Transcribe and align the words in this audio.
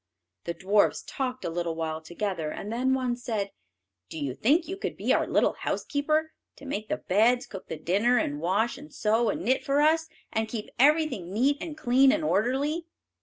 The 0.45 0.55
dwarfs 0.55 1.03
talked 1.05 1.45
a 1.45 1.49
little 1.51 1.75
while 1.75 2.01
together, 2.01 2.49
and 2.49 2.73
then 2.73 2.95
one 2.95 3.15
said, 3.15 3.51
"Do 4.09 4.17
you 4.17 4.33
think 4.33 4.67
you 4.67 4.75
could 4.75 4.97
be 4.97 5.13
our 5.13 5.27
little 5.27 5.53
housekeeper, 5.53 6.31
to 6.55 6.65
make 6.65 6.89
the 6.89 6.97
beds, 6.97 7.45
cook 7.45 7.67
the 7.67 7.77
dinner, 7.77 8.17
and 8.17 8.41
wash 8.41 8.79
and 8.79 8.91
sew 8.91 9.29
and 9.29 9.43
knit 9.43 9.63
for 9.63 9.79
us, 9.79 10.07
and 10.33 10.47
keep 10.49 10.71
everything 10.79 11.31
neat 11.31 11.57
and 11.61 11.77
clean 11.77 12.11
and 12.11 12.23
orderly? 12.23 12.87